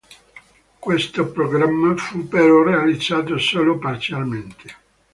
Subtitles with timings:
[0.79, 4.75] Questo programma fu però realizzato solo parzialmente.